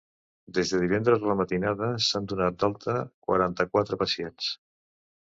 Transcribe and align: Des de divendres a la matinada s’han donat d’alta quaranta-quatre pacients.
Des 0.57 0.69
de 0.71 0.77
divendres 0.83 1.25
a 1.27 1.27
la 1.31 1.35
matinada 1.41 1.89
s’han 2.05 2.25
donat 2.31 2.57
d’alta 2.63 2.97
quaranta-quatre 3.29 4.01
pacients. 4.05 4.49